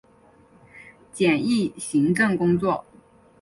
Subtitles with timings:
[1.13, 2.83] 简易行政工作